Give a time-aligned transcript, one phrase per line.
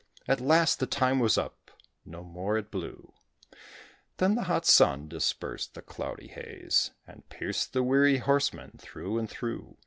[0.27, 1.69] At last, the time was up,
[2.05, 3.13] no more it blew,
[4.17, 9.29] Then the hot Sun dispersed the cloudy haze, And pierced the weary horseman through and
[9.29, 9.77] through.